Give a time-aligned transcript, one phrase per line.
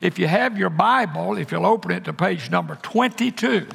[0.00, 3.66] If you have your Bible, if you'll open it to page number 22.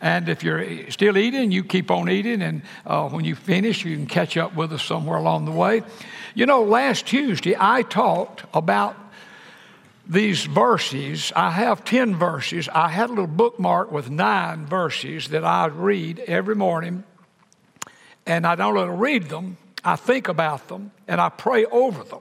[0.00, 2.40] And if you're still eating, you keep on eating.
[2.40, 5.82] And uh, when you finish, you can catch up with us somewhere along the way.
[6.34, 8.96] You know, last Tuesday, I talked about
[10.06, 11.32] these verses.
[11.36, 12.68] I have 10 verses.
[12.72, 17.04] I had a little bookmark with nine verses that I read every morning.
[18.24, 22.20] And I don't only read them, I think about them, and I pray over them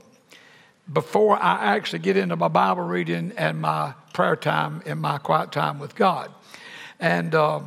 [0.92, 5.52] before I actually get into my Bible reading and my prayer time and my quiet
[5.52, 6.32] time with God.
[7.00, 7.62] And, uh,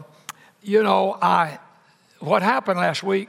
[0.62, 1.58] you know, I,
[2.20, 3.28] what happened last week,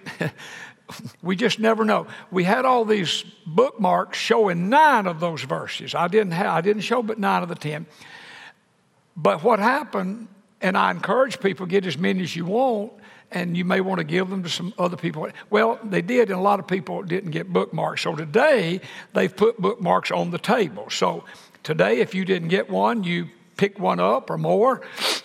[1.22, 2.08] we just never know.
[2.32, 5.94] We had all these bookmarks showing nine of those verses.
[5.94, 7.86] I didn't, have, I didn't show but nine of the ten.
[9.16, 10.30] But what happened,
[10.62, 12.94] and I encourage people, get as many as you want,
[13.32, 15.28] and you may want to give them to some other people.
[15.50, 18.02] Well, they did, and a lot of people didn't get bookmarks.
[18.02, 18.82] So today,
[19.14, 20.90] they've put bookmarks on the table.
[20.90, 21.24] So
[21.64, 24.82] today, if you didn't get one, you pick one up or more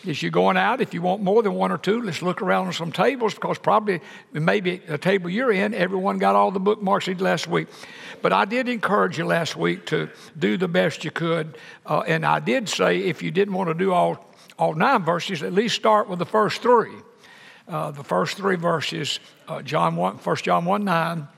[0.06, 0.80] as you're going out.
[0.82, 3.58] If you want more than one or two, let's look around on some tables because
[3.58, 7.68] probably maybe the table you're in, everyone got all the bookmarks last week.
[8.20, 11.56] But I did encourage you last week to do the best you could.
[11.86, 15.42] Uh, and I did say if you didn't want to do all, all nine verses,
[15.42, 16.92] at least start with the first three
[17.68, 21.28] uh, the first three verses uh, John 1, 1 John 1 9,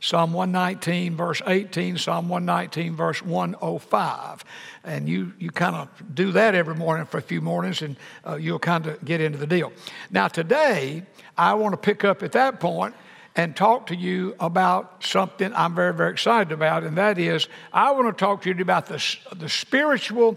[0.00, 4.44] Psalm 119, verse 18, Psalm 119, verse 105.
[4.84, 8.36] And you, you kind of do that every morning for a few mornings, and uh,
[8.36, 9.72] you'll kind of get into the deal.
[10.10, 11.02] Now, today,
[11.36, 12.94] I want to pick up at that point
[13.34, 17.90] and talk to you about something I'm very, very excited about, and that is I
[17.92, 20.36] want to talk to you about the, the spiritual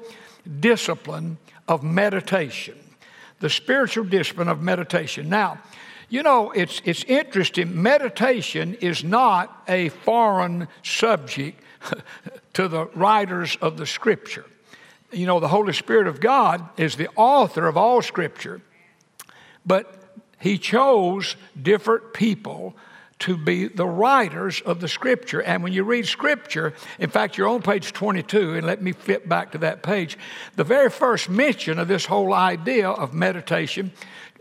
[0.59, 2.77] discipline of meditation
[3.41, 5.27] the spiritual discipline of meditation.
[5.27, 5.59] Now,
[6.09, 7.81] you know, it's, it's interesting.
[7.81, 11.61] Meditation is not a foreign subject
[12.53, 14.45] to the writers of the scripture.
[15.11, 18.61] You know, the Holy Spirit of God is the author of all scripture,
[19.65, 22.75] but He chose different people
[23.21, 25.41] to be the writers of the scripture.
[25.41, 29.27] And when you read scripture, in fact, you're on page 22, and let me flip
[29.27, 30.17] back to that page.
[30.55, 33.91] The very first mention of this whole idea of meditation,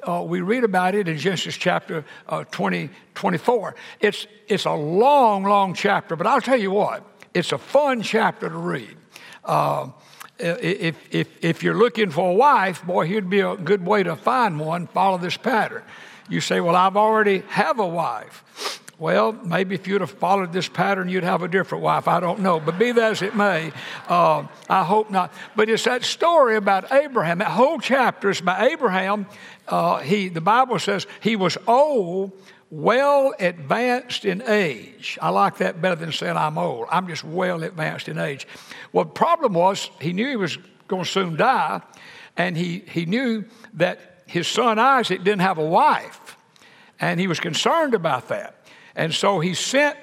[0.03, 3.75] uh, we read about it in Genesis chapter uh, 20, 24.
[4.01, 7.05] It's, it's a long, long chapter, but I'll tell you what,
[7.35, 8.97] it's a fun chapter to read.
[9.45, 9.91] Uh,
[10.39, 14.17] if, if, if you're looking for a wife, boy, here'd be a good way to
[14.17, 14.87] find one.
[14.87, 15.83] Follow this pattern.
[16.31, 18.81] You say, Well, I've already have a wife.
[19.01, 22.07] Well, maybe if you'd have followed this pattern, you'd have a different wife.
[22.07, 22.61] I don't know.
[22.61, 23.73] But be that as it may,
[24.09, 25.33] uh, I hope not.
[25.57, 27.39] But it's that story about Abraham.
[27.39, 29.27] That whole chapter is about Abraham.
[29.67, 32.33] Uh, he, the Bible says he was old,
[32.71, 35.19] well advanced in age.
[35.23, 36.87] I like that better than saying I'm old.
[36.91, 38.47] I'm just well advanced in age.
[38.93, 40.59] Well, the problem was he knew he was
[40.89, 41.81] going to soon die,
[42.37, 46.37] and he, he knew that his son Isaac didn't have a wife,
[47.01, 48.65] and he was concerned about that.
[48.95, 49.97] And so he sent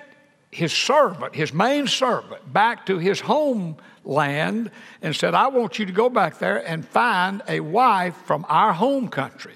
[0.52, 4.70] his servant, his main servant, back to his homeland
[5.02, 8.74] and said, I want you to go back there and find a wife from our
[8.74, 9.54] home country.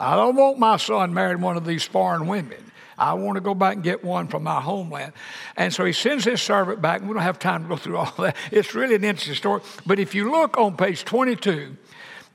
[0.00, 2.72] I don't want my son married one of these foreign women.
[2.98, 5.12] I want to go back and get one from my homeland.
[5.56, 7.02] And so he sends his servant back.
[7.02, 8.36] We don't have time to go through all that.
[8.50, 9.62] It's really an interesting story.
[9.86, 11.76] But if you look on page 22,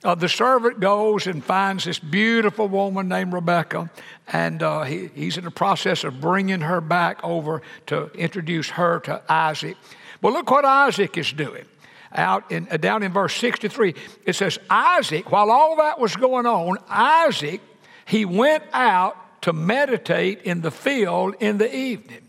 [0.03, 3.89] uh, the servant goes and finds this beautiful woman named Rebecca,
[4.27, 8.99] and uh, he, he's in the process of bringing her back over to introduce her
[9.01, 9.77] to Isaac.
[10.21, 11.65] But look what Isaac is doing.
[12.11, 16.45] Out in, uh, down in verse 63, it says, Isaac, while all that was going
[16.45, 17.61] on, Isaac,
[18.05, 22.21] he went out to meditate in the field in the evening.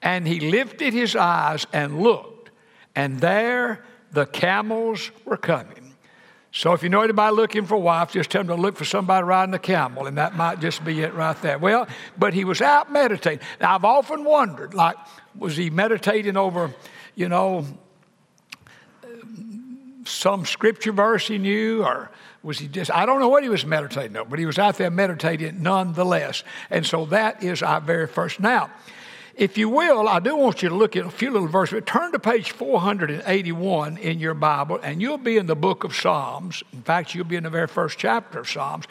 [0.00, 2.50] And he lifted his eyes and looked,
[2.94, 5.81] and there the camels were coming.
[6.54, 8.84] So if you know anybody looking for a wife, just tell them to look for
[8.84, 11.58] somebody riding a camel, and that might just be it right there.
[11.58, 13.40] Well, but he was out meditating.
[13.58, 14.96] Now I've often wondered, like,
[15.34, 16.74] was he meditating over,
[17.14, 17.64] you know,
[20.04, 22.10] some scripture verse he knew, or
[22.42, 24.76] was he just, I don't know what he was meditating on, but he was out
[24.76, 26.44] there meditating nonetheless.
[26.68, 28.40] And so that is our very first.
[28.40, 28.70] Now,
[29.34, 31.74] if you will, I do want you to look at a few little verses.
[31.74, 35.94] but Turn to page 481 in your Bible, and you'll be in the book of
[35.94, 36.62] Psalms.
[36.72, 38.84] In fact, you'll be in the very first chapter of Psalms,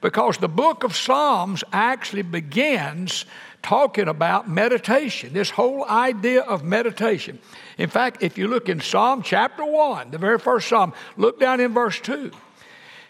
[0.00, 3.26] because the book of Psalms actually begins
[3.62, 7.38] talking about meditation, this whole idea of meditation.
[7.78, 11.60] In fact, if you look in Psalm chapter 1, the very first Psalm, look down
[11.60, 12.32] in verse 2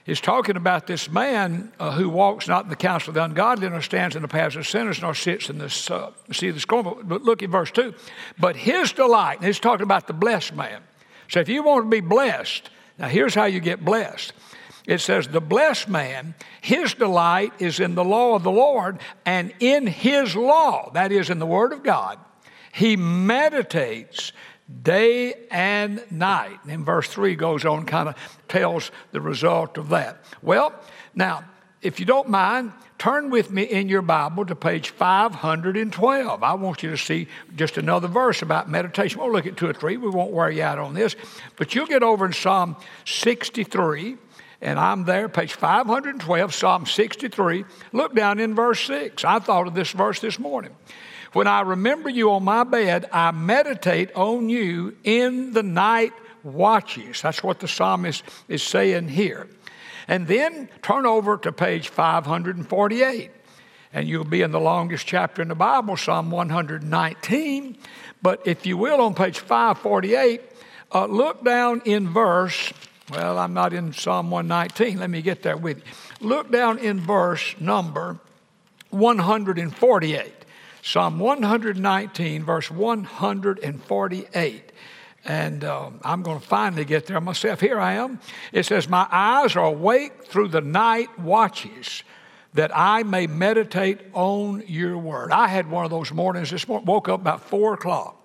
[0.06, 3.68] is talking about this man uh, who walks not in the counsel of the ungodly,
[3.68, 6.60] nor stands in the paths of sinners, nor sits in the uh, seat of the
[6.60, 6.98] scornful.
[7.04, 7.94] But look at verse 2.
[8.38, 10.82] But his delight, and he's talking about the blessed man.
[11.28, 12.68] So if you want to be blessed,
[12.98, 14.32] now here's how you get blessed.
[14.86, 19.54] It says, The blessed man, his delight is in the law of the Lord, and
[19.60, 22.18] in his law, that is, in the Word of God,
[22.72, 24.32] he meditates
[24.82, 26.58] day and night.
[26.68, 28.16] And verse 3 goes on, kind of
[28.48, 30.24] tells the result of that.
[30.42, 30.72] Well,
[31.14, 31.44] now,
[31.82, 36.42] if you don't mind, turn with me in your Bible to page 512.
[36.42, 37.26] I want you to see
[37.56, 39.20] just another verse about meditation.
[39.20, 39.96] We'll look at two or three.
[39.96, 41.16] We won't wear you out on this.
[41.56, 44.16] But you'll get over in Psalm 63,
[44.60, 47.64] and I'm there, page 512, Psalm 63.
[47.92, 49.24] Look down in verse 6.
[49.24, 50.70] I thought of this verse this morning.
[51.32, 56.12] When I remember you on my bed, I meditate on you in the night
[56.42, 57.22] watches.
[57.22, 59.48] That's what the psalmist is saying here.
[60.08, 63.30] And then turn over to page 548,
[63.94, 67.78] and you'll be in the longest chapter in the Bible, Psalm 119.
[68.20, 70.42] But if you will, on page 548,
[70.94, 72.72] uh, look down in verse,
[73.10, 74.98] well, I'm not in Psalm 119.
[74.98, 76.28] Let me get there with you.
[76.28, 78.18] Look down in verse number
[78.90, 80.41] 148.
[80.84, 84.72] Psalm 119, verse 148.
[85.24, 87.60] And um, I'm going to finally get there myself.
[87.60, 88.18] Here I am.
[88.52, 92.02] It says, My eyes are awake through the night watches
[92.54, 95.30] that I may meditate on your word.
[95.30, 98.18] I had one of those mornings this morning, woke up about four o'clock.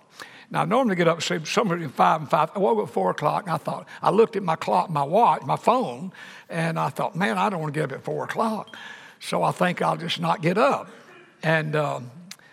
[0.50, 2.50] Now, I normally get up, somewhere between five and five.
[2.56, 5.04] I woke up at four o'clock and I thought, I looked at my clock, my
[5.04, 6.12] watch, my phone,
[6.48, 8.76] and I thought, man, I don't want to get up at four o'clock.
[9.20, 10.90] So I think I'll just not get up.
[11.42, 12.10] And um,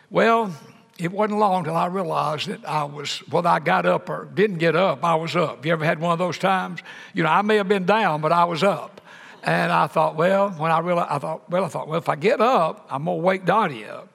[0.10, 0.54] well,
[0.98, 4.60] it wasn't long till I realized that I was, whether I got up or didn't
[4.60, 5.66] get up, I was up.
[5.66, 6.80] You ever had one of those times?
[7.14, 9.02] You know, I may have been down, but I was up.
[9.44, 12.16] And I thought, well, when I realized, I thought, well, I thought, well, if I
[12.16, 14.10] get up, I'm going to wake Dottie up.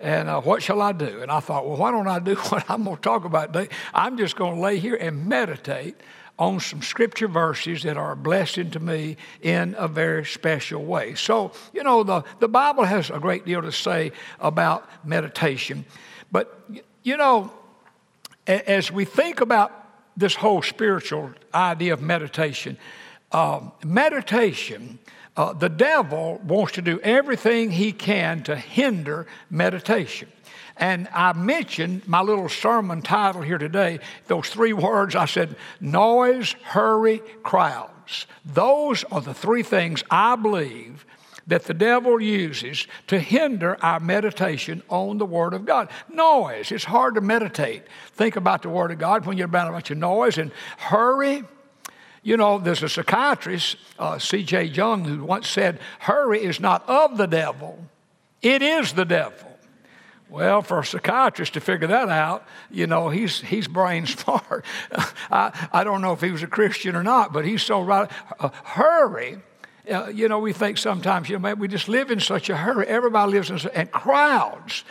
[0.00, 1.22] And uh, what shall I do?
[1.22, 3.68] And I thought, well, why don't I do what I'm going to talk about today?
[3.94, 5.96] I'm just going to lay here and meditate
[6.40, 11.14] on some scripture verses that are a blessing to me in a very special way.
[11.14, 15.84] So, you know, the, the Bible has a great deal to say about meditation.
[16.32, 16.58] But,
[17.02, 17.52] you know,
[18.46, 19.70] as we think about
[20.16, 22.78] this whole spiritual idea of meditation,
[23.32, 24.98] uh, meditation,
[25.36, 30.28] uh, the devil wants to do everything he can to hinder meditation.
[30.76, 36.52] And I mentioned my little sermon title here today, those three words I said noise,
[36.62, 38.26] hurry, crowds.
[38.44, 41.04] Those are the three things I believe
[41.46, 45.90] that the devil uses to hinder our meditation on the Word of God.
[46.08, 47.82] Noise, it's hard to meditate.
[48.12, 51.42] Think about the Word of God when you're about a bunch of noise and hurry.
[52.22, 54.64] You know, there's a psychiatrist, uh, C.J.
[54.64, 57.84] Jung, who once said, Hurry is not of the devil,
[58.42, 59.49] it is the devil.
[60.30, 64.64] Well, for a psychiatrist to figure that out, you know, he's, he's brain smart.
[65.30, 68.08] I, I don't know if he was a Christian or not, but he's so right.
[68.38, 69.38] Uh, hurry.
[69.90, 72.56] Uh, you know, we think sometimes, you know, man, we just live in such a
[72.56, 72.86] hurry.
[72.86, 74.84] Everybody lives in and crowds.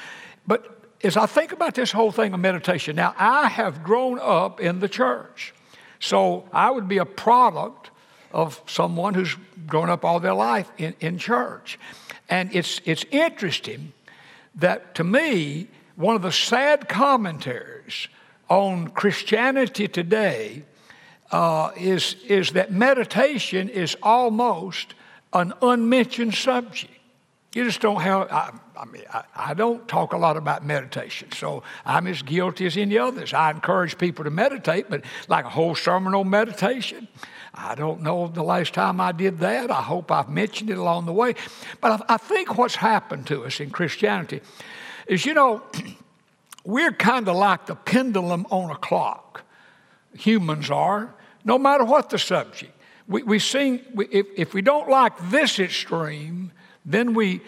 [0.45, 4.59] But as I think about this whole thing of meditation, now I have grown up
[4.59, 5.53] in the church.
[6.01, 7.91] So I would be a product
[8.33, 11.79] of someone who's grown up all their life in, in church.
[12.27, 13.93] And it's, it's interesting
[14.55, 18.07] that to me, one of the sad commentaries
[18.49, 20.63] on Christianity today
[21.31, 24.95] uh, is, is that meditation is almost
[25.33, 26.98] an unmentioned subject.
[27.53, 31.31] You just don't have, I, I mean, I, I, don't talk a lot about meditation,
[31.31, 33.33] so I'm as guilty as any others.
[33.33, 37.07] I encourage people to meditate, but like a whole sermon on meditation,
[37.55, 39.71] I don't know the last time I did that.
[39.71, 41.33] I hope I've mentioned it along the way.
[41.81, 44.41] But I, I think what's happened to us in Christianity
[45.07, 45.63] is, you know,
[46.63, 49.43] we're kind of like the pendulum on a clock.
[50.13, 52.73] Humans are, no matter what the subject.
[53.07, 56.51] We, we sing, we, if, if we don't like this extreme,
[56.85, 57.41] then we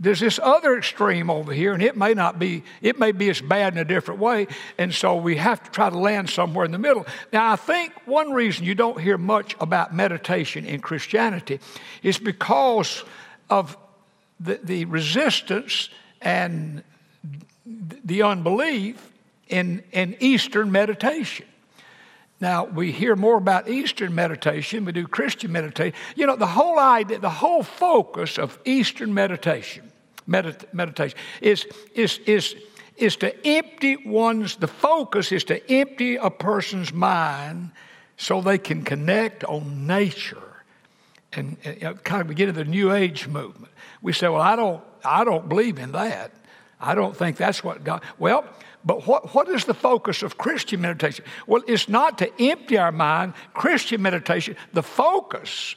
[0.00, 3.40] there's this other extreme over here, and it may not be, it may be as
[3.40, 4.46] bad in a different way,
[4.78, 7.04] and so we have to try to land somewhere in the middle.
[7.32, 11.58] Now, I think one reason you don't hear much about meditation in Christianity
[12.02, 13.02] is because
[13.50, 13.76] of
[14.38, 15.88] the, the resistance
[16.20, 16.84] and
[17.66, 19.10] the unbelief
[19.48, 21.46] in, in Eastern meditation.
[22.40, 25.98] Now, we hear more about Eastern meditation, we do Christian meditation.
[26.14, 29.90] You know, the whole idea, the whole focus of Eastern meditation,
[30.28, 32.54] medit- meditation is, is, is,
[32.96, 37.72] is to empty one's, the focus is to empty a person's mind
[38.16, 40.42] so they can connect on nature.
[41.32, 43.72] And, uh, and know, kind of get into the New Age movement.
[44.00, 46.32] We say, well, I don't, I don't believe in that.
[46.80, 48.44] I don't think that's what God, well,
[48.88, 51.22] but what, what is the focus of Christian meditation?
[51.46, 53.34] Well, it's not to empty our mind.
[53.52, 55.76] Christian meditation, the focus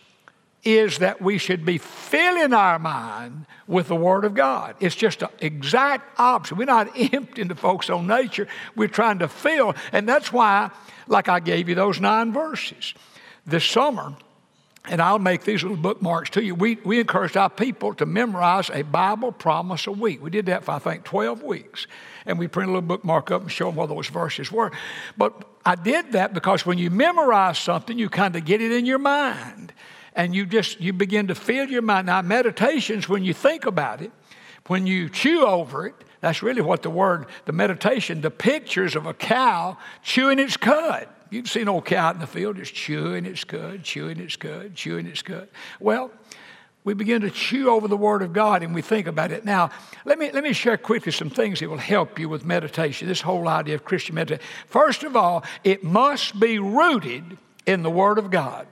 [0.63, 4.77] is that we should be filling our mind with the Word of God.
[4.79, 6.55] It's just an exact opposite.
[6.55, 9.75] We're not emptying the focus on nature, we're trying to fill.
[9.91, 10.71] And that's why,
[11.07, 12.93] like I gave you those nine verses
[13.45, 14.15] this summer,
[14.85, 16.55] and I'll make these little bookmarks to you.
[16.55, 20.23] We, we encouraged our people to memorize a Bible promise a week.
[20.23, 21.87] We did that for, I think, 12 weeks.
[22.25, 24.71] And we print a little bookmark up and show them what those verses were.
[25.17, 28.85] But I did that because when you memorize something, you kind of get it in
[28.85, 29.73] your mind
[30.15, 32.07] and you just you begin to fill your mind.
[32.07, 34.11] Now, meditations, when you think about it,
[34.67, 39.05] when you chew over it, that's really what the word, the meditation, the pictures of
[39.05, 41.07] a cow chewing its cud.
[41.31, 44.75] You've seen old cow out in the field just chewing its cud, chewing its cud,
[44.75, 45.47] chewing its cud.
[45.79, 46.11] Well,
[46.83, 49.45] we begin to chew over the Word of God and we think about it.
[49.45, 49.69] Now,
[50.03, 53.21] let me, let me share quickly some things that will help you with meditation, this
[53.21, 54.43] whole idea of Christian meditation.
[54.67, 58.65] First of all, it must be rooted in the Word of God.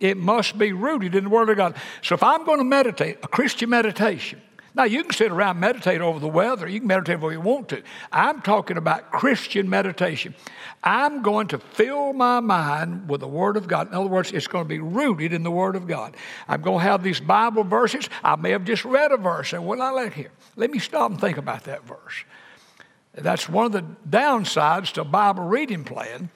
[0.00, 1.76] It must be rooted in the Word of God.
[2.02, 4.40] So if I'm going to meditate, a Christian meditation,
[4.74, 7.68] now you can sit around meditate over the weather, you can meditate where you want
[7.70, 7.82] to.
[8.10, 10.34] I'm talking about Christian meditation.
[10.82, 13.88] I'm going to fill my mind with the Word of God.
[13.88, 16.16] In other words, it's going to be rooted in the Word of God.
[16.48, 18.08] I'm going to have these Bible verses.
[18.24, 20.32] I may have just read a verse and what I let here.
[20.56, 22.24] Let me stop and think about that verse.
[23.14, 26.30] That's one of the downsides to Bible reading plan.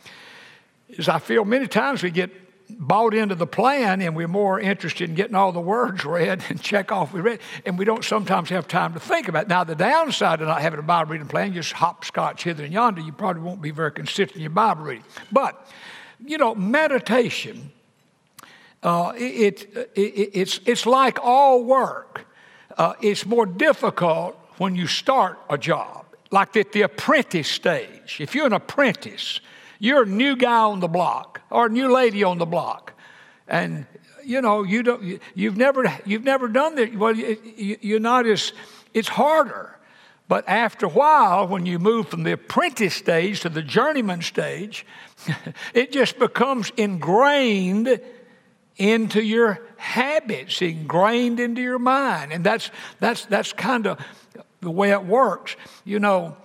[0.88, 2.30] Is I feel many times we get
[2.68, 6.60] bought into the plan and we're more interested in getting all the words read and
[6.60, 9.48] check off we read, and we don't sometimes have time to think about it.
[9.48, 13.00] Now, the downside of not having a Bible reading plan, just hopscotch hither and yonder,
[13.00, 15.04] you probably won't be very consistent in your Bible reading.
[15.30, 15.68] But,
[16.24, 17.70] you know, meditation,
[18.82, 22.26] uh, it, it, it, it's, it's like all work.
[22.76, 28.18] Uh, it's more difficult when you start a job, like at the apprentice stage.
[28.20, 29.40] If you're an apprentice,
[29.78, 32.92] you're a new guy on the block or new lady on the block.
[33.48, 33.86] And
[34.26, 35.02] you know, you don't,
[35.34, 36.96] you, have never, you've never done that.
[36.96, 38.52] Well, you, you're not as,
[38.92, 39.78] it's harder.
[40.28, 44.84] But after a while, when you move from the apprentice stage to the journeyman stage,
[45.74, 48.00] it just becomes ingrained
[48.76, 52.32] into your habits, ingrained into your mind.
[52.32, 54.00] And that's, that's, that's kind of
[54.60, 55.54] the way it works.
[55.84, 56.36] You know,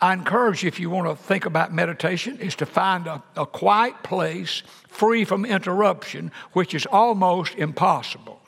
[0.00, 3.44] I encourage you, if you want to think about meditation, is to find a, a
[3.44, 8.40] quiet place free from interruption, which is almost impossible.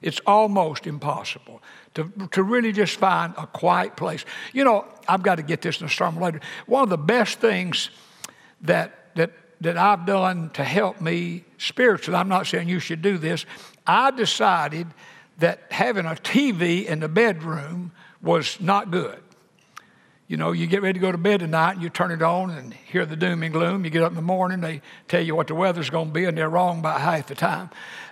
[0.00, 1.62] It's almost impossible
[1.94, 4.24] to, to really just find a quiet place.
[4.52, 6.40] You know, I've got to get this in a sermon later.
[6.66, 7.90] One of the best things
[8.62, 13.18] that, that, that I've done to help me spiritually, I'm not saying you should do
[13.18, 13.46] this,
[13.86, 14.86] I decided
[15.38, 17.92] that having a TV in the bedroom
[18.22, 19.22] was not good.
[20.26, 22.50] You know, you get ready to go to bed tonight and you turn it on
[22.50, 23.84] and hear the doom and gloom.
[23.84, 26.24] You get up in the morning, they tell you what the weather's going to be,
[26.24, 27.68] and they're wrong by half the time.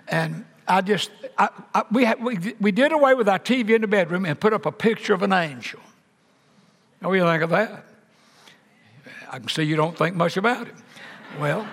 [0.07, 3.87] And I just, I, I, we, we, we did away with our TV in the
[3.87, 5.79] bedroom and put up a picture of an angel.
[7.01, 7.85] Now, what do you think of that?
[9.31, 10.75] I can see you don't think much about it.
[11.39, 11.67] Well,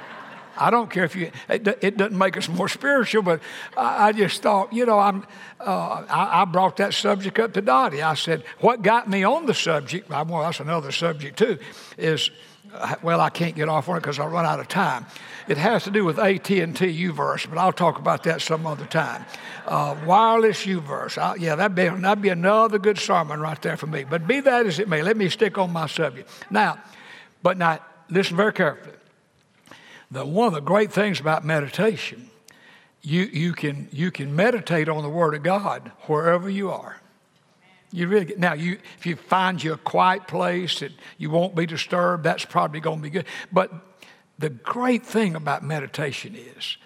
[0.61, 3.41] I don't care if you, it, it doesn't make us more spiritual, but
[3.77, 5.27] I, I just thought, you know, I'm,
[5.59, 8.03] uh, I, I, brought that subject up to Dottie.
[8.03, 11.59] I said, what got me on the subject, well, that's another subject too,
[11.97, 12.31] is,
[12.75, 15.07] uh, well, I can't get off on it because I'll run out of time.
[15.49, 19.25] It has to do with AT&T U-verse, but I'll talk about that some other time.
[19.67, 21.17] Uh, wireless U-verse.
[21.17, 24.05] I, yeah, that'd be, that'd be another good sermon right there for me.
[24.05, 26.31] But be that as it may, let me stick on my subject.
[26.51, 26.79] Now,
[27.43, 27.79] but now,
[28.11, 28.93] listen very carefully
[30.11, 32.31] the, one of the great things about meditation,
[33.03, 37.01] you, you, can, you can meditate on the Word of God wherever you are.
[37.93, 41.57] You really get, now you if you find you a quiet place that you won't
[41.57, 43.27] be disturbed, that's probably going to be good.
[43.51, 43.73] But
[44.39, 46.77] the great thing about meditation is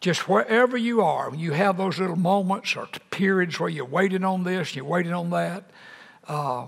[0.00, 4.44] just wherever you are, you have those little moments or periods where you're waiting on
[4.44, 5.70] this, you're waiting on that.
[6.26, 6.66] Uh,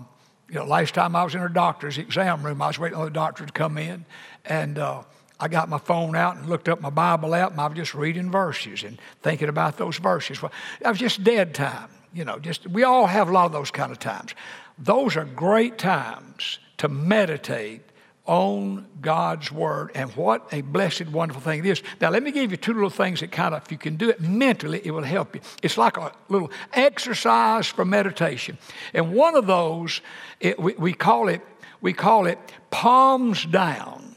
[0.49, 3.05] you know, last time I was in a doctor's exam room, I was waiting on
[3.05, 4.05] the doctor to come in,
[4.45, 5.03] and uh,
[5.41, 7.95] I got my phone out and looked up my Bible app, and I was just
[7.95, 10.43] reading verses and thinking about those verses.
[10.43, 11.89] Well, that was just dead time.
[12.13, 14.35] You know, just we all have a lot of those kind of times.
[14.79, 17.83] Those are great times to meditate
[18.29, 21.83] on God's Word, and what a blessed, wonderful thing it is.
[22.01, 24.11] Now, let me give you two little things that kind of, if you can do
[24.11, 25.41] it mentally, it will help you.
[25.63, 28.59] It's like a little exercise for meditation.
[28.93, 30.03] And one of those,
[30.41, 31.41] it, we, we, call it,
[31.81, 32.39] we call it
[32.71, 34.08] palms down.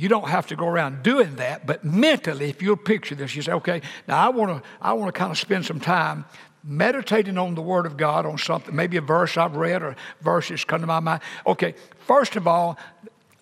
[0.00, 3.42] You don't have to go around doing that, but mentally, if you'll picture this, you
[3.42, 6.24] say, okay, now I want to I want to kind of spend some time
[6.64, 10.64] meditating on the Word of God, on something, maybe a verse I've read or verses
[10.64, 11.20] come to my mind.
[11.46, 11.74] Okay,
[12.06, 12.78] first of all,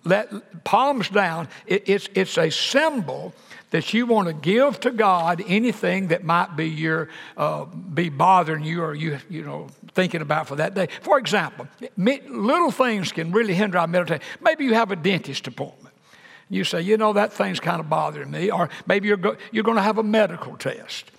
[0.03, 1.47] let palms down.
[1.65, 3.33] It, it's, it's a symbol
[3.69, 8.65] that you want to give to God anything that might be your uh, be bothering
[8.65, 10.89] you or you you know thinking about for that day.
[11.03, 14.25] For example, little things can really hinder our meditation.
[14.41, 15.88] Maybe you have a dentist appointment.
[16.49, 19.63] You say, you know, that thing's kind of bothering me, or maybe you're go, you're
[19.63, 21.11] going to have a medical test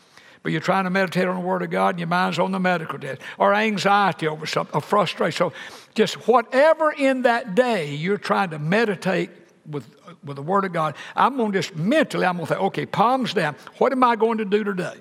[0.42, 2.58] but you're trying to meditate on the Word of God and your mind's on the
[2.58, 5.37] medical test, or anxiety over something, or frustration.
[5.37, 5.52] So,
[5.94, 9.30] just whatever in that day you're trying to meditate
[9.68, 9.87] with,
[10.25, 12.87] with the Word of God, I'm going to just mentally, I'm going to say, okay,
[12.87, 13.54] palms down.
[13.78, 14.96] What am I going to do today?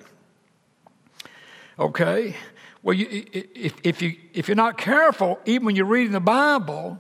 [1.78, 2.36] Okay?
[2.84, 7.00] Well, you, if, if, you, if you're not careful, even when you're reading the Bible,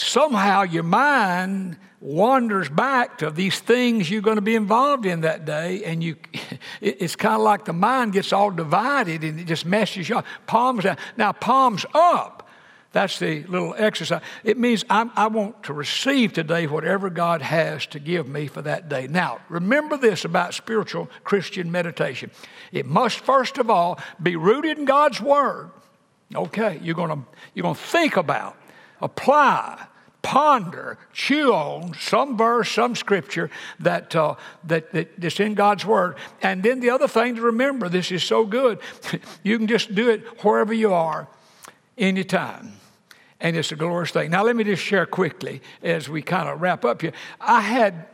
[0.00, 5.44] somehow your mind wanders back to these things you're going to be involved in that
[5.44, 6.16] day and you
[6.80, 10.26] it's kind of like the mind gets all divided and it just messes you up.
[10.46, 12.48] Palms down now palms up.
[12.92, 14.22] That's the little exercise.
[14.44, 18.62] It means I'm, i want to receive today whatever god has to give me for
[18.62, 19.08] that day.
[19.08, 22.30] Now remember this about spiritual christian meditation.
[22.70, 25.70] It must first of all be rooted in god's word.
[26.32, 28.56] Okay you're going to you're going to think about
[29.00, 29.86] apply,
[30.22, 34.34] ponder, chew on some verse, some scripture that, uh,
[34.64, 36.16] that, that, that's in God's Word.
[36.42, 38.80] And then the other thing to remember this is so good
[39.42, 41.28] you can just do it wherever you are,
[41.96, 42.72] anytime.
[43.40, 44.30] And it's a glorious thing.
[44.30, 47.12] Now, let me just share quickly as we kind of wrap up here.
[47.40, 48.06] I had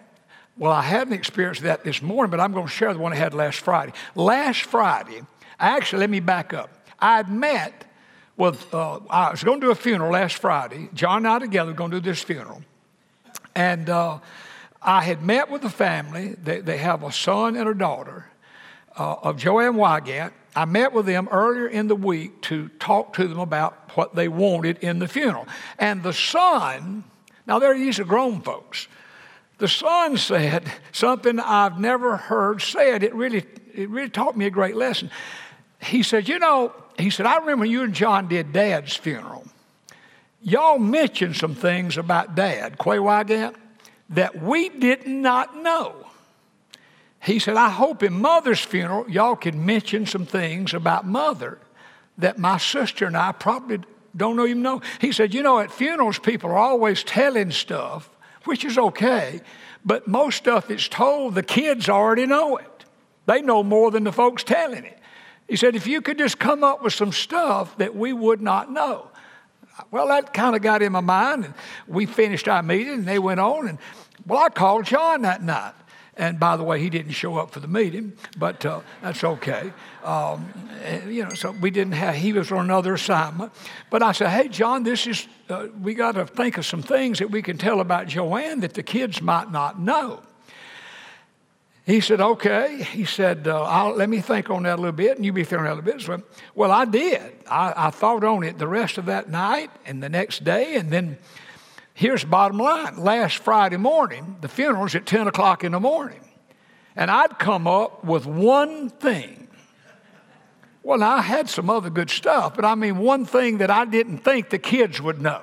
[0.56, 3.16] well, I hadn't experienced that this morning, but I'm going to share the one I
[3.16, 3.92] had last Friday.
[4.14, 5.22] Last Friday,
[5.58, 6.70] actually, let me back up.
[7.00, 7.84] I met
[8.36, 10.88] well, uh, I was going to do a funeral last Friday.
[10.92, 12.62] John and I together were going to do this funeral.
[13.54, 14.18] And uh,
[14.82, 16.34] I had met with the family.
[16.42, 18.26] They, they have a son and a daughter
[18.98, 20.32] uh, of Joanne Wygant.
[20.56, 24.28] I met with them earlier in the week to talk to them about what they
[24.28, 25.46] wanted in the funeral.
[25.78, 27.04] And the son,
[27.46, 28.88] now there these are grown folks.
[29.58, 33.04] The son said something I've never heard said.
[33.04, 35.10] It really, it really taught me a great lesson.
[35.80, 39.44] He said, You know, he said, I remember you and John did Dad's funeral.
[40.40, 43.56] Y'all mentioned some things about Dad, Quay Wygant,
[44.10, 45.94] that we did not know.
[47.22, 51.58] He said, I hope in Mother's funeral, y'all can mention some things about Mother
[52.18, 53.80] that my sister and I probably
[54.16, 54.82] don't even know.
[55.00, 58.10] He said, You know, at funerals, people are always telling stuff,
[58.44, 59.40] which is okay,
[59.84, 62.84] but most stuff that's told, the kids already know it.
[63.26, 64.98] They know more than the folks telling it.
[65.48, 68.70] He said, if you could just come up with some stuff that we would not
[68.70, 69.10] know.
[69.90, 71.54] Well, that kind of got in my mind, and
[71.88, 73.78] we finished our meeting, and they went on, and
[74.26, 75.74] well, I called John that night.
[76.16, 79.72] And by the way, he didn't show up for the meeting, but uh, that's okay.
[80.04, 80.48] Um,
[81.08, 83.52] you know, so we didn't have, he was on another assignment.
[83.90, 87.18] But I said, hey, John, this is, uh, we got to think of some things
[87.18, 90.22] that we can tell about Joanne that the kids might not know.
[91.86, 92.82] He said, okay.
[92.82, 95.64] He said, uh, let me think on that a little bit, and you be feeling
[95.64, 96.00] that a little bit.
[96.00, 96.22] So,
[96.54, 97.20] well, I did.
[97.46, 100.90] I, I thought on it the rest of that night and the next day, and
[100.90, 101.18] then
[101.92, 102.96] here's bottom line.
[102.96, 106.20] Last Friday morning, the funeral's at 10 o'clock in the morning,
[106.96, 109.48] and I'd come up with one thing.
[110.82, 114.18] Well, I had some other good stuff, but I mean, one thing that I didn't
[114.18, 115.42] think the kids would know.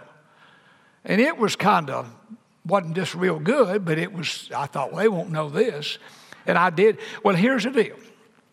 [1.04, 2.12] And it was kind of,
[2.66, 5.98] wasn't just real good, but it was, I thought, well, they won't know this.
[6.46, 6.98] And I did.
[7.24, 7.98] Well, here's the deal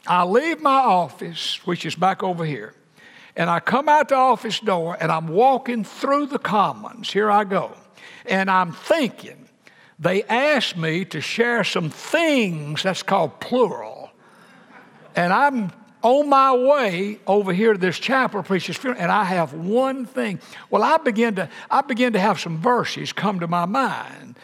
[0.07, 2.74] I leave my office, which is back over here,
[3.37, 7.12] and I come out the office door and I'm walking through the commons.
[7.12, 7.72] Here I go.
[8.27, 9.48] And I'm thinking,
[9.98, 14.11] they asked me to share some things, that's called plural.
[15.16, 15.72] And I'm
[16.03, 20.40] on my way over here to this chapel preacher's funeral, and I have one thing.
[20.70, 24.37] Well, I begin to I begin to have some verses come to my mind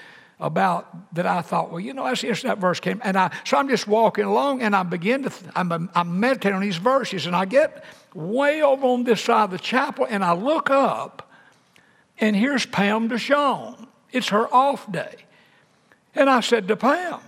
[0.45, 3.69] about that I thought, well, you know, as that verse came, and I so I'm
[3.69, 7.47] just walking along, and I begin to I'm, I'm meditating on these verses, and I
[7.47, 7.83] get
[8.15, 11.33] way over on this side of the chapel, and I look up,
[12.19, 13.89] and here's Pam DeShawn.
[14.13, 15.17] It's her off day,
[16.15, 17.21] and I said to Pam,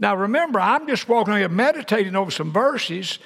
[0.00, 3.20] now remember, I'm just walking here meditating over some verses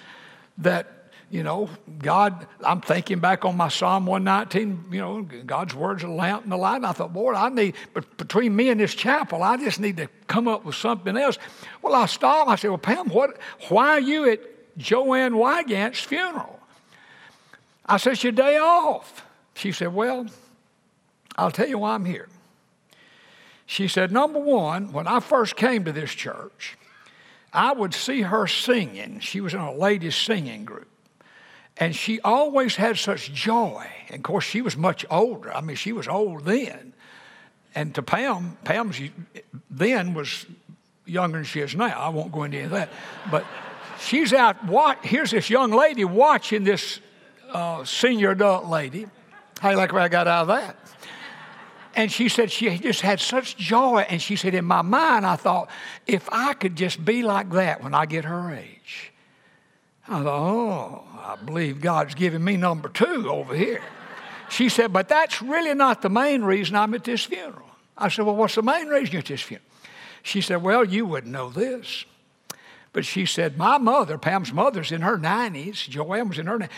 [0.59, 0.96] that
[1.29, 6.09] you know, God, I'm thinking back on my Psalm 119, you know, God's word's a
[6.09, 6.77] lamp and a light.
[6.77, 9.97] And I thought, Lord, I need, but between me and this chapel, I just need
[9.97, 11.39] to come up with something else.
[11.83, 12.49] Well, I stopped.
[12.49, 14.41] I said, Well, Pam, what, why are you at
[14.79, 16.61] Joanne Wygant's funeral?
[17.85, 19.27] I said, It's your day off.
[19.55, 20.27] She said, Well,
[21.35, 22.29] I'll tell you why I'm here.
[23.67, 26.79] She said, Number one, when I first came to this church,
[27.53, 29.19] I would see her singing.
[29.19, 30.89] She was in a ladies' singing group.
[31.79, 33.87] And she always had such joy.
[34.09, 35.55] And of course, she was much older.
[35.55, 36.95] I mean, she was old then.
[37.75, 38.93] And to Pam, Pam
[39.71, 40.47] then was
[41.05, 42.01] younger than she is now.
[42.01, 42.89] I won't go into any of that.
[43.31, 43.45] But
[44.01, 47.01] she's out, what, here's this young lady watching this
[47.53, 49.07] uh, senior adult lady.
[49.61, 50.77] How you like where I got out of that?
[51.95, 54.07] And she said she just had such joy.
[54.09, 55.69] And she said, in my mind, I thought,
[56.07, 59.13] if I could just be like that when I get her age.
[60.09, 63.83] I thought, oh, I believe God's giving me number two over here.
[64.49, 67.69] She said, but that's really not the main reason I'm at this funeral.
[67.99, 69.67] I said, well, what's the main reason you're at this funeral?
[70.23, 72.05] She said, well, you wouldn't know this.
[72.93, 76.69] But she said, my mother, Pam's mother's in her 90s, Joanne was in her 90s.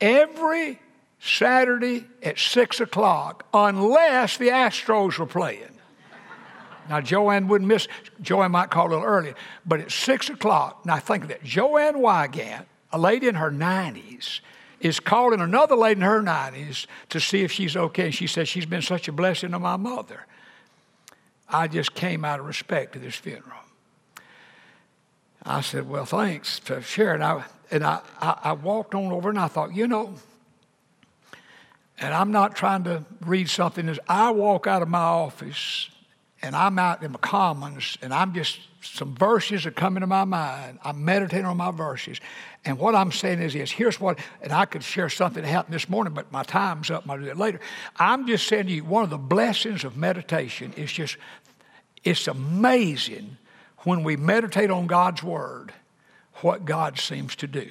[0.00, 0.80] Every
[1.20, 5.79] Saturday at 6 o'clock, unless the Astros were playing.
[6.88, 7.88] Now, Joanne wouldn't miss,
[8.20, 9.34] Joanne might call a little earlier,
[9.66, 11.42] but at 6 o'clock, now I think of that.
[11.42, 14.40] Joanne Wygant, a lady in her 90s,
[14.80, 18.06] is calling another lady in her 90s to see if she's okay.
[18.06, 20.26] And she says, She's been such a blessing to my mother.
[21.48, 23.58] I just came out of respect to this funeral.
[25.42, 27.22] I said, Well, thanks for sharing.
[27.22, 30.14] I, and I, I, I walked on over and I thought, you know,
[31.98, 35.90] and I'm not trying to read something as I walk out of my office
[36.42, 40.24] and I'm out in the commons and I'm just some verses are coming to my
[40.24, 40.78] mind.
[40.82, 42.18] I'm meditating on my verses.
[42.64, 45.74] And what I'm saying is this here's what, and I could share something that happened
[45.74, 47.08] this morning, but my time's up.
[47.08, 47.60] I'll do that later.
[47.96, 51.18] I'm just saying to you, one of the blessings of meditation is just,
[52.04, 53.36] it's amazing
[53.80, 55.72] when we meditate on God's Word
[56.36, 57.70] what God seems to do.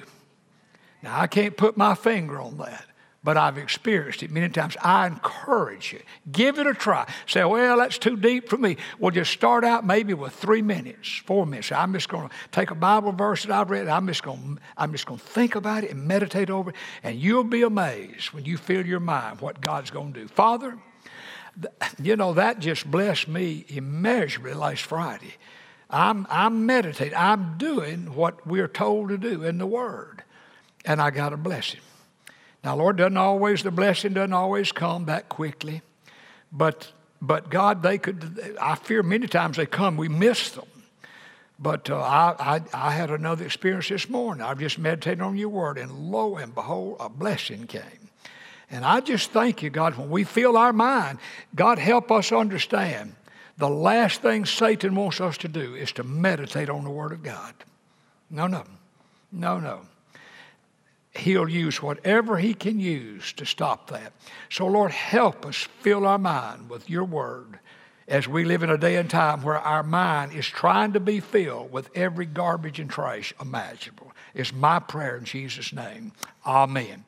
[1.02, 2.84] Now, I can't put my finger on that
[3.22, 4.76] but I've experienced it many times.
[4.82, 6.00] I encourage you.
[6.32, 7.06] Give it a try.
[7.26, 8.78] Say, well, that's too deep for me.
[8.98, 11.70] Well, just start out maybe with three minutes, four minutes.
[11.70, 13.88] I'm just going to take a Bible verse that I've read.
[13.88, 16.76] I'm just going I'm just going to think about it and meditate over it.
[17.02, 20.28] And you'll be amazed when you fill your mind what God's going to do.
[20.28, 20.78] Father,
[22.02, 25.34] you know, that just blessed me immeasurably last Friday.
[25.90, 27.16] I'm, I'm meditating.
[27.16, 30.22] I'm doing what we're told to do in the Word.
[30.84, 31.80] And I got a blessing.
[32.62, 35.82] Now, Lord, doesn't always, the blessing doesn't always come that quickly.
[36.52, 36.92] But,
[37.22, 40.66] but God, they could, I fear many times they come, we miss them.
[41.58, 44.42] But uh, I, I, I, had another experience this morning.
[44.42, 48.08] I've just meditated on your word, and lo and behold, a blessing came.
[48.70, 51.18] And I just thank you, God, when we fill our mind,
[51.54, 53.14] God, help us understand
[53.58, 57.22] the last thing Satan wants us to do is to meditate on the Word of
[57.22, 57.52] God.
[58.30, 58.64] No, no.
[59.30, 59.82] No, no
[61.14, 64.12] he'll use whatever he can use to stop that.
[64.50, 67.58] So, Lord, help us fill our mind with your word
[68.06, 71.20] as we live in a day and time where our mind is trying to be
[71.20, 74.12] filled with every garbage and trash imaginable.
[74.34, 76.12] It's my prayer in Jesus' name.
[76.44, 77.04] Amen.